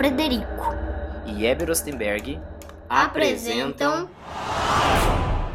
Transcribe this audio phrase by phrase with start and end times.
[0.00, 0.46] Frederico
[1.26, 2.40] e Eber Ostenberg
[2.88, 4.08] apresentam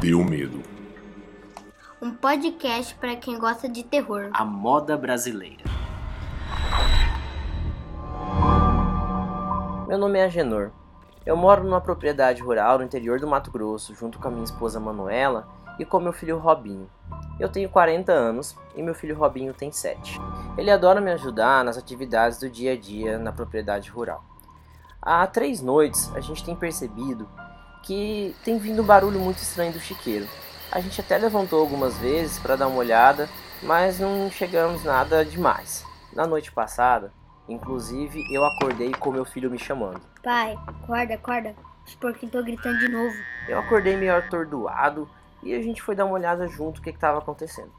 [0.00, 0.62] Deu medo.
[2.00, 4.30] um podcast para quem gosta de terror.
[4.32, 5.64] a moda brasileira.
[9.88, 10.70] Meu nome é Agenor.
[11.26, 14.78] Eu moro numa propriedade rural no interior do Mato Grosso, junto com a minha esposa
[14.78, 16.88] Manuela e com meu filho Robinho.
[17.40, 20.20] Eu tenho 40 anos e meu filho Robinho tem 7.
[20.56, 24.35] Ele adora me ajudar nas atividades do dia a dia na propriedade rural.
[25.08, 27.28] Há três noites a gente tem percebido
[27.84, 30.26] que tem vindo um barulho muito estranho do chiqueiro.
[30.72, 33.28] A gente até levantou algumas vezes para dar uma olhada,
[33.62, 35.86] mas não chegamos nada demais.
[36.12, 37.12] Na noite passada,
[37.48, 40.00] inclusive, eu acordei com meu filho me chamando.
[40.24, 41.54] Pai, acorda, acorda.
[41.86, 43.14] Os porquinhos estão gritando de novo.
[43.48, 45.08] Eu acordei meio atordoado
[45.40, 47.70] e a gente foi dar uma olhada junto o que estava acontecendo.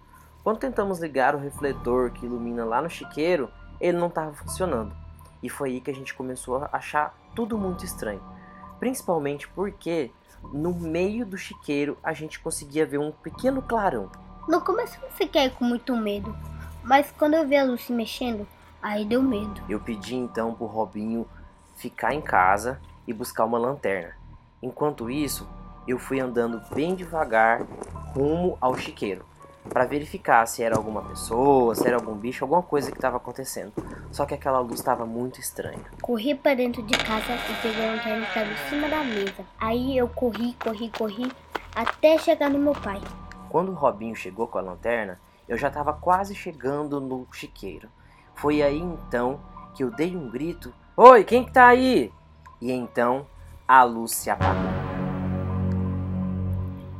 [0.45, 4.95] Quando tentamos ligar o refletor que ilumina lá no chiqueiro, ele não estava funcionando.
[5.47, 8.21] E foi aí que a gente começou a achar tudo muito estranho.
[8.81, 10.11] Principalmente porque
[10.51, 14.11] no meio do chiqueiro a gente conseguia ver um pequeno clarão.
[14.45, 16.35] No começo eu fiquei com muito medo,
[16.83, 18.45] mas quando eu vi a luz se mexendo,
[18.83, 19.61] aí deu medo.
[19.69, 21.25] Eu pedi então pro Robinho
[21.77, 24.17] ficar em casa e buscar uma lanterna.
[24.61, 25.47] Enquanto isso,
[25.87, 27.61] eu fui andando bem devagar
[28.13, 29.23] rumo ao chiqueiro
[29.67, 33.73] para verificar se era alguma pessoa, se era algum bicho, alguma coisa que estava acontecendo.
[34.11, 35.83] Só que aquela luz estava muito estranha.
[36.01, 39.45] Corri para dentro de casa e peguei a lanterna que estava em cima da mesa.
[39.59, 41.31] Aí eu corri, corri, corri
[41.75, 43.01] até chegar no meu pai.
[43.49, 47.89] Quando o Robinho chegou com a lanterna, eu já estava quase chegando no chiqueiro.
[48.35, 49.39] Foi aí então
[49.73, 52.11] que eu dei um grito: Oi, quem que tá aí?
[52.59, 53.27] E então
[53.67, 54.87] a luz se apagou.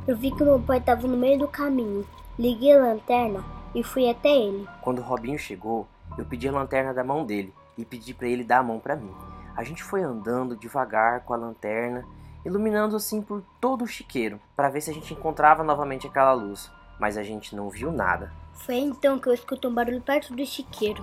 [0.06, 2.06] Eu vi que meu pai estava no meio do caminho.
[2.38, 3.44] Liguei a lanterna
[3.74, 4.68] e fui até ele.
[4.80, 8.44] Quando o Robinho chegou, eu pedi a lanterna da mão dele e pedi para ele
[8.44, 9.12] dar a mão para mim.
[9.56, 12.04] A gente foi andando devagar com a lanterna,
[12.44, 16.70] iluminando assim por todo o chiqueiro, para ver se a gente encontrava novamente aquela luz,
[17.00, 18.32] mas a gente não viu nada.
[18.52, 21.02] Foi então que eu escutei um barulho perto do chiqueiro.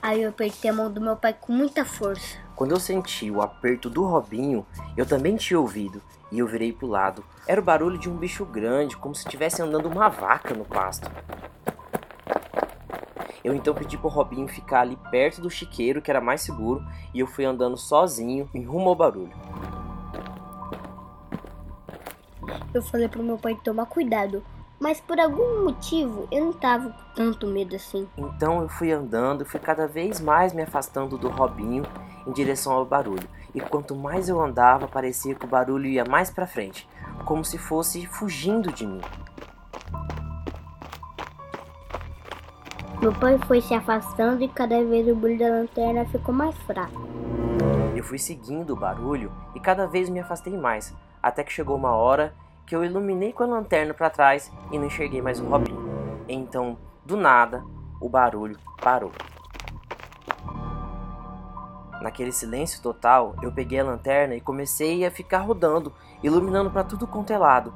[0.00, 2.47] Aí eu apertei a mão do meu pai com muita força.
[2.58, 6.02] Quando eu senti o aperto do Robinho, eu também tinha ouvido
[6.32, 7.24] e eu virei pro lado.
[7.46, 11.08] Era o barulho de um bicho grande, como se estivesse andando uma vaca no pasto.
[13.44, 17.20] Eu então pedi pro Robinho ficar ali perto do chiqueiro, que era mais seguro, e
[17.20, 19.32] eu fui andando sozinho em rumo ao barulho.
[22.74, 24.42] Eu falei pro meu pai tomar cuidado,
[24.80, 28.08] mas por algum motivo eu não tava com tanto medo assim.
[28.16, 31.84] Então eu fui andando e fui cada vez mais me afastando do Robinho
[32.28, 33.26] em direção ao barulho.
[33.54, 36.86] E quanto mais eu andava, parecia que o barulho ia mais pra frente,
[37.24, 39.00] como se fosse fugindo de mim.
[43.00, 47.08] Meu pai foi se afastando e cada vez o brilho da lanterna ficou mais fraco.
[47.96, 51.92] Eu fui seguindo o barulho e cada vez me afastei mais, até que chegou uma
[51.92, 52.34] hora
[52.66, 55.88] que eu iluminei com a lanterna para trás e não enxerguei mais o Robinho.
[56.28, 57.64] Então, do nada,
[58.00, 59.12] o barulho parou.
[62.00, 65.92] Naquele silêncio total, eu peguei a lanterna e comecei a ficar rodando,
[66.22, 67.72] iluminando para tudo quanto é lado.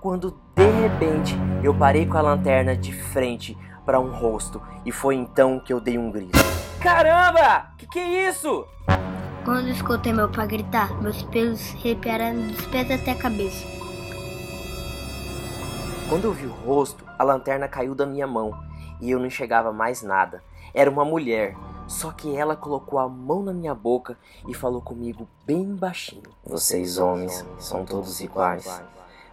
[0.00, 5.14] Quando de repente eu parei com a lanterna de frente para um rosto e foi
[5.14, 6.38] então que eu dei um grito.
[6.80, 7.72] Caramba!
[7.76, 8.66] Que que é isso?
[9.44, 13.66] Quando escutei meu pai gritar, meus pelos arrepiaram dos pés até a cabeça.
[16.08, 18.58] Quando eu vi o rosto, a lanterna caiu da minha mão
[19.00, 20.42] e eu não enxergava mais nada.
[20.72, 21.54] Era uma mulher,
[21.88, 24.16] só que ela colocou a mão na minha boca
[24.46, 28.82] e falou comigo bem baixinho: Vocês, homens, são todos iguais.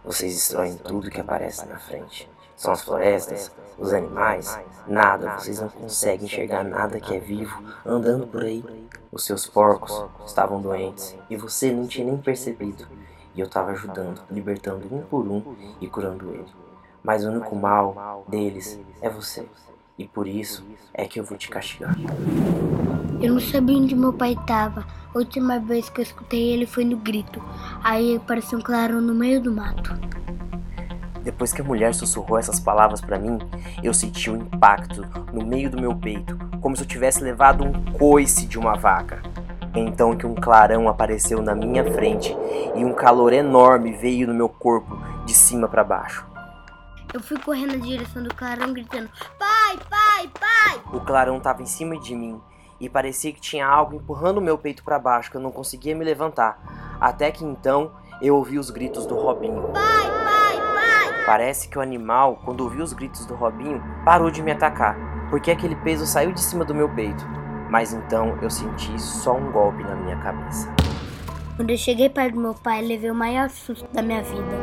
[0.02, 2.28] Vocês destroem tudo que aparece na frente.
[2.56, 8.26] São as florestas, os animais, nada, vocês não conseguem enxergar nada que é vivo andando
[8.26, 8.64] por aí.
[9.12, 12.86] Os seus porcos estavam doentes e você não tinha nem percebido.
[13.34, 16.46] E eu estava ajudando, libertando um por um e curando ele.
[17.02, 19.46] Mas o único mal deles é você.
[19.98, 21.96] E por isso é que eu vou te castigar.
[23.20, 24.86] Eu não sabia onde meu pai estava.
[25.14, 27.42] A última vez que eu escutei ele foi no grito.
[27.82, 29.98] Aí apareceu um clarão no meio do mato.
[31.22, 33.38] Depois que a mulher sussurrou essas palavras para mim,
[33.82, 35.00] eu senti um impacto
[35.32, 39.22] no meio do meu peito, como se eu tivesse levado um coice de uma vaca.
[39.74, 42.36] Então que um clarão apareceu na minha frente
[42.74, 46.24] e um calor enorme veio no meu corpo de cima para baixo.
[47.12, 49.08] Eu fui correndo na direção do clarão gritando!
[50.96, 52.40] O clarão estava em cima de mim
[52.80, 55.94] e parecia que tinha algo empurrando o meu peito para baixo que eu não conseguia
[55.94, 56.58] me levantar.
[56.98, 59.60] Até que então eu ouvi os gritos do Robinho.
[59.74, 61.24] Pai, pai, pai!
[61.26, 64.96] Parece que o animal, quando ouviu os gritos do Robinho, parou de me atacar.
[65.28, 67.26] porque aquele peso saiu de cima do meu peito,
[67.68, 70.72] mas então eu senti só um golpe na minha cabeça.
[71.56, 74.56] Quando eu cheguei perto do meu pai, levei o maior susto da minha vida.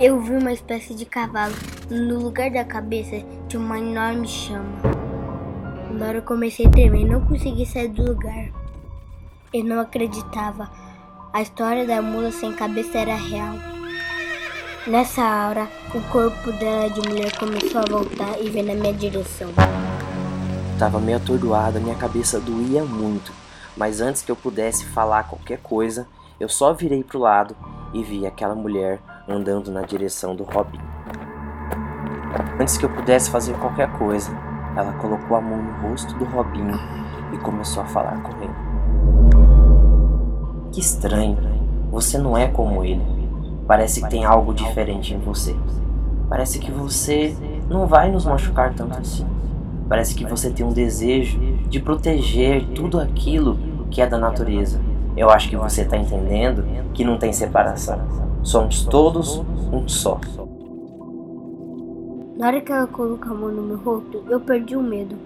[0.00, 1.54] Eu vi uma espécie de cavalo.
[1.90, 4.95] No lugar da cabeça tinha uma enorme chama.
[5.90, 8.50] Na hora eu comecei a tremer não consegui sair do lugar.
[9.52, 10.70] Eu não acreditava.
[11.32, 13.54] A história da mula sem cabeça era real.
[14.86, 19.48] Nessa hora, o corpo dela de mulher começou a voltar e veio na minha direção.
[20.78, 23.32] Tava meio atordoada, minha cabeça doía muito
[23.76, 26.08] mas antes que eu pudesse falar qualquer coisa,
[26.40, 27.54] eu só virei pro lado
[27.92, 30.80] e vi aquela mulher andando na direção do Robin.
[32.58, 34.32] Antes que eu pudesse fazer qualquer coisa,
[34.76, 36.78] ela colocou a mão no rosto do Robinho
[37.32, 38.54] e começou a falar com ele.
[40.70, 41.38] Que estranho,
[41.90, 43.02] você não é como ele.
[43.66, 45.56] Parece que tem algo diferente em você.
[46.28, 47.34] Parece que você
[47.68, 49.26] não vai nos machucar tanto assim.
[49.88, 51.38] Parece que você tem um desejo
[51.68, 53.58] de proteger tudo aquilo
[53.90, 54.80] que é da natureza.
[55.16, 57.98] Eu acho que você está entendendo que não tem separação.
[58.42, 60.20] Somos todos um só.
[62.36, 65.16] Na hora que ela colocou a mão no meu rosto, eu perdi o medo.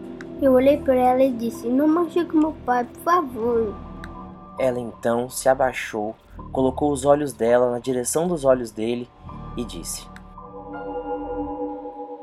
[0.40, 3.74] Eu olhei para ela e disse: Não machuque meu pai, por favor.
[4.56, 6.14] Ela então se abaixou,
[6.52, 9.08] colocou os olhos dela na direção dos olhos dele
[9.56, 10.06] e disse: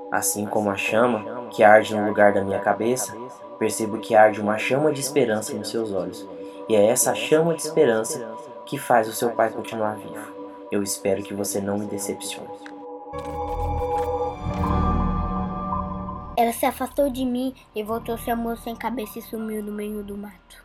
[0.10, 3.14] Assim como a chama que arde no lugar da minha cabeça,
[3.60, 6.26] percebo que arde uma chama de esperança nos seus olhos.
[6.70, 8.26] E é essa chama de esperança
[8.66, 10.32] que faz o seu pai continuar vivo.
[10.72, 12.48] Eu espero que você não me decepcione.
[16.38, 20.04] Ela se afastou de mim e voltou seu amor sem cabeça e sumiu no meio
[20.04, 20.64] do mato.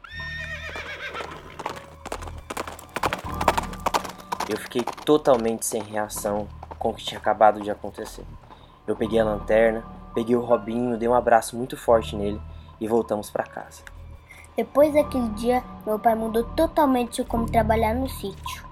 [4.47, 6.47] Eu fiquei totalmente sem reação
[6.79, 8.23] com o que tinha acabado de acontecer.
[8.87, 9.83] Eu peguei a lanterna,
[10.15, 12.39] peguei o Robinho, dei um abraço muito forte nele
[12.79, 13.83] e voltamos para casa.
[14.55, 18.63] Depois daquele dia, meu pai mudou totalmente como trabalhar no sítio.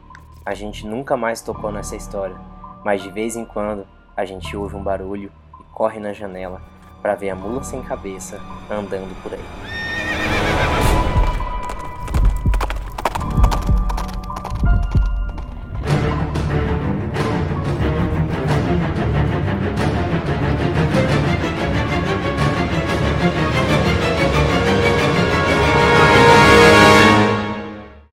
[0.44, 2.36] A gente nunca mais tocou nessa história,
[2.84, 6.60] mas de vez em quando a gente ouve um barulho e corre na janela
[7.00, 9.79] para ver a mula sem cabeça andando por aí.